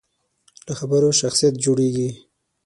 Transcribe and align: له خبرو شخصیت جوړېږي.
له 0.65 0.73
خبرو 0.79 1.09
شخصیت 1.21 1.55
جوړېږي. 1.63 2.09